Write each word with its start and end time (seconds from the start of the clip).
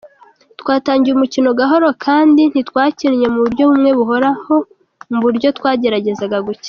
"Twatangiye 0.59 1.13
umukino 1.15 1.49
gahoro 1.59 1.87
kandi 2.05 2.41
ntitwakinnye 2.51 3.27
mu 3.33 3.39
buryo 3.43 3.63
bumwe 3.69 3.91
buhoraho 3.99 4.55
mu 5.11 5.17
buryo 5.23 5.47
twageragezaga 5.57 6.37
gukina. 6.45 6.59